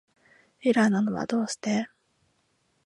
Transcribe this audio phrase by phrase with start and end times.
[0.63, 1.87] エラーなのはどうして